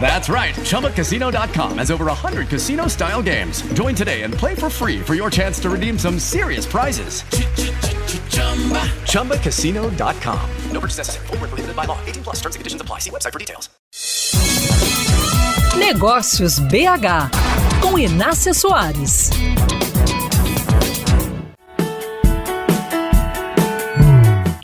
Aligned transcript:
That's 0.00 0.28
right. 0.28 0.54
ChumbaCasino.com 0.56 1.78
has 1.78 1.90
over 1.90 2.04
100 2.06 2.48
casino 2.48 2.88
style 2.88 3.22
games. 3.22 3.62
Join 3.72 3.94
today 3.94 4.22
and 4.22 4.34
play 4.34 4.54
for 4.54 4.68
free 4.68 5.00
for 5.00 5.14
your 5.14 5.30
chance 5.30 5.58
to 5.60 5.70
redeem 5.70 5.98
some 5.98 6.18
serious 6.18 6.66
prizes. 6.66 7.22
ChumbaCasino.com. 9.10 10.50
No 10.72 10.80
purchase 10.80 10.98
necessary. 10.98 11.26
Full 11.28 11.36
prohibited 11.38 11.74
by 11.74 11.86
law. 11.86 11.98
18 12.04 12.24
plus 12.24 12.36
terms 12.36 12.56
and 12.56 12.60
conditions 12.60 12.82
apply. 12.82 12.98
See 13.00 13.10
website 13.10 13.32
for 13.32 13.38
details. 13.38 13.70
Negócios 15.78 16.58
BH, 16.58 17.30
com 17.80 17.98
Inácia 17.98 18.54
Soares. 18.54 19.30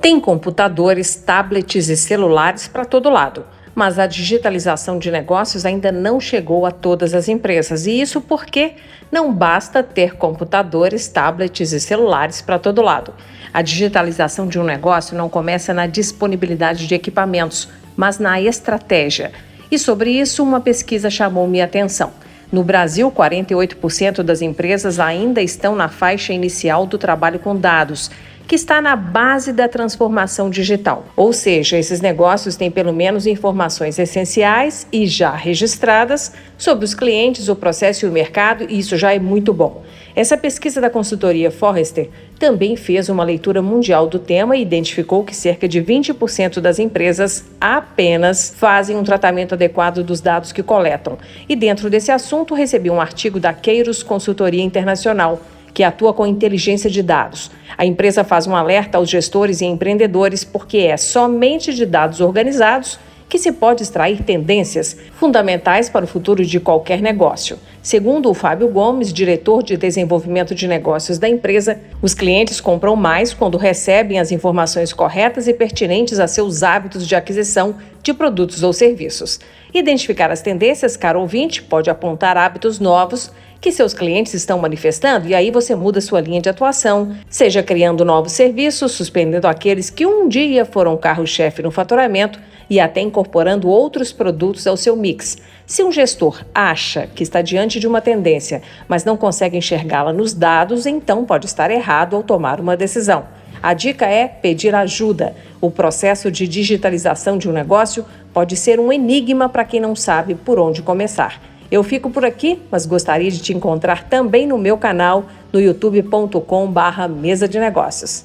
Tem 0.00 0.18
computadores, 0.20 1.14
tablets 1.16 1.88
e 1.88 1.96
celulares 1.96 2.68
para 2.68 2.84
todo 2.84 3.10
lado 3.10 3.44
mas 3.78 3.96
a 3.96 4.08
digitalização 4.08 4.98
de 4.98 5.08
negócios 5.08 5.64
ainda 5.64 5.92
não 5.92 6.18
chegou 6.18 6.66
a 6.66 6.72
todas 6.72 7.14
as 7.14 7.28
empresas. 7.28 7.86
E 7.86 8.00
isso 8.00 8.20
porque 8.20 8.72
não 9.08 9.32
basta 9.32 9.84
ter 9.84 10.16
computadores, 10.16 11.06
tablets 11.06 11.70
e 11.70 11.78
celulares 11.78 12.42
para 12.42 12.58
todo 12.58 12.82
lado. 12.82 13.14
A 13.54 13.62
digitalização 13.62 14.48
de 14.48 14.58
um 14.58 14.64
negócio 14.64 15.16
não 15.16 15.28
começa 15.28 15.72
na 15.72 15.86
disponibilidade 15.86 16.88
de 16.88 16.94
equipamentos, 16.96 17.68
mas 17.96 18.18
na 18.18 18.40
estratégia. 18.40 19.30
E 19.70 19.78
sobre 19.78 20.10
isso, 20.10 20.42
uma 20.42 20.60
pesquisa 20.60 21.08
chamou 21.08 21.46
minha 21.46 21.64
atenção. 21.64 22.10
No 22.50 22.64
Brasil, 22.64 23.12
48% 23.12 24.24
das 24.24 24.42
empresas 24.42 24.98
ainda 24.98 25.40
estão 25.40 25.76
na 25.76 25.88
faixa 25.88 26.32
inicial 26.32 26.84
do 26.84 26.98
trabalho 26.98 27.38
com 27.38 27.54
dados 27.54 28.10
que 28.48 28.54
está 28.54 28.80
na 28.80 28.96
base 28.96 29.52
da 29.52 29.68
transformação 29.68 30.48
digital. 30.48 31.04
Ou 31.14 31.34
seja, 31.34 31.76
esses 31.76 32.00
negócios 32.00 32.56
têm 32.56 32.70
pelo 32.70 32.94
menos 32.94 33.26
informações 33.26 33.98
essenciais 33.98 34.86
e 34.90 35.06
já 35.06 35.34
registradas 35.34 36.32
sobre 36.56 36.86
os 36.86 36.94
clientes, 36.94 37.50
o 37.50 37.54
processo 37.54 38.06
e 38.06 38.08
o 38.08 38.12
mercado, 38.12 38.64
e 38.66 38.78
isso 38.78 38.96
já 38.96 39.12
é 39.12 39.18
muito 39.18 39.52
bom. 39.52 39.84
Essa 40.16 40.34
pesquisa 40.34 40.80
da 40.80 40.88
consultoria 40.88 41.50
Forrester 41.50 42.08
também 42.38 42.74
fez 42.74 43.10
uma 43.10 43.22
leitura 43.22 43.60
mundial 43.60 44.08
do 44.08 44.18
tema 44.18 44.56
e 44.56 44.62
identificou 44.62 45.22
que 45.22 45.36
cerca 45.36 45.68
de 45.68 45.82
20% 45.82 46.58
das 46.58 46.78
empresas 46.78 47.44
apenas 47.60 48.54
fazem 48.56 48.96
um 48.96 49.04
tratamento 49.04 49.52
adequado 49.52 50.02
dos 50.02 50.22
dados 50.22 50.52
que 50.52 50.62
coletam. 50.62 51.18
E 51.46 51.54
dentro 51.54 51.90
desse 51.90 52.10
assunto, 52.10 52.54
recebi 52.54 52.88
um 52.88 53.00
artigo 53.00 53.38
da 53.38 53.52
Queiros 53.52 54.02
Consultoria 54.02 54.64
Internacional 54.64 55.38
que 55.78 55.84
atua 55.84 56.12
com 56.12 56.26
inteligência 56.26 56.90
de 56.90 57.04
dados. 57.04 57.52
A 57.76 57.86
empresa 57.86 58.24
faz 58.24 58.48
um 58.48 58.56
alerta 58.56 58.98
aos 58.98 59.08
gestores 59.08 59.60
e 59.60 59.64
empreendedores 59.64 60.42
porque 60.42 60.78
é 60.78 60.96
somente 60.96 61.72
de 61.72 61.86
dados 61.86 62.20
organizados 62.20 62.98
que 63.28 63.38
se 63.38 63.52
pode 63.52 63.84
extrair 63.84 64.24
tendências 64.24 64.96
fundamentais 65.12 65.88
para 65.88 66.04
o 66.04 66.08
futuro 66.08 66.44
de 66.44 66.58
qualquer 66.58 67.00
negócio. 67.00 67.60
Segundo 67.80 68.28
o 68.28 68.34
Fábio 68.34 68.66
Gomes, 68.66 69.12
diretor 69.12 69.62
de 69.62 69.76
desenvolvimento 69.76 70.52
de 70.52 70.66
negócios 70.66 71.16
da 71.16 71.28
empresa, 71.28 71.78
os 72.02 72.12
clientes 72.12 72.60
compram 72.60 72.96
mais 72.96 73.32
quando 73.32 73.56
recebem 73.56 74.18
as 74.18 74.32
informações 74.32 74.92
corretas 74.92 75.46
e 75.46 75.54
pertinentes 75.54 76.18
a 76.18 76.26
seus 76.26 76.64
hábitos 76.64 77.06
de 77.06 77.14
aquisição 77.14 77.76
de 78.02 78.12
produtos 78.14 78.62
ou 78.62 78.72
serviços. 78.72 79.40
Identificar 79.72 80.30
as 80.30 80.40
tendências, 80.40 80.96
caro 80.96 81.20
ouvinte, 81.20 81.62
pode 81.62 81.90
apontar 81.90 82.36
hábitos 82.36 82.78
novos 82.78 83.30
que 83.60 83.72
seus 83.72 83.92
clientes 83.92 84.34
estão 84.34 84.58
manifestando 84.58 85.26
e 85.26 85.34
aí 85.34 85.50
você 85.50 85.74
muda 85.74 86.00
sua 86.00 86.20
linha 86.20 86.40
de 86.40 86.48
atuação, 86.48 87.16
seja 87.28 87.62
criando 87.62 88.04
novos 88.04 88.32
serviços, 88.32 88.92
suspendendo 88.92 89.48
aqueles 89.48 89.90
que 89.90 90.06
um 90.06 90.28
dia 90.28 90.64
foram 90.64 90.96
carro-chefe 90.96 91.62
no 91.62 91.70
faturamento 91.70 92.38
e 92.70 92.78
até 92.78 93.00
incorporando 93.00 93.68
outros 93.68 94.12
produtos 94.12 94.66
ao 94.66 94.76
seu 94.76 94.94
mix. 94.94 95.38
Se 95.66 95.82
um 95.82 95.90
gestor 95.90 96.44
acha 96.54 97.08
que 97.14 97.22
está 97.22 97.42
diante 97.42 97.80
de 97.80 97.86
uma 97.86 98.00
tendência, 98.00 98.62
mas 98.86 99.04
não 99.04 99.16
consegue 99.16 99.56
enxergá-la 99.56 100.12
nos 100.12 100.32
dados, 100.32 100.86
então 100.86 101.24
pode 101.24 101.46
estar 101.46 101.70
errado 101.70 102.14
ao 102.14 102.22
tomar 102.22 102.60
uma 102.60 102.76
decisão. 102.76 103.26
A 103.62 103.74
dica 103.74 104.06
é 104.06 104.28
pedir 104.28 104.74
ajuda. 104.74 105.34
O 105.60 105.70
processo 105.70 106.30
de 106.30 106.46
digitalização 106.46 107.36
de 107.36 107.48
um 107.48 107.52
negócio 107.52 108.04
pode 108.32 108.56
ser 108.56 108.78
um 108.78 108.92
enigma 108.92 109.48
para 109.48 109.64
quem 109.64 109.80
não 109.80 109.96
sabe 109.96 110.34
por 110.34 110.58
onde 110.58 110.82
começar. 110.82 111.40
Eu 111.70 111.82
fico 111.82 112.08
por 112.08 112.24
aqui, 112.24 112.62
mas 112.70 112.86
gostaria 112.86 113.30
de 113.30 113.40
te 113.40 113.52
encontrar 113.52 114.04
também 114.04 114.46
no 114.46 114.56
meu 114.56 114.78
canal 114.78 115.26
no 115.52 115.60
youtube.com/mesa 115.60 117.46
de 117.46 117.58
negócios. 117.58 118.24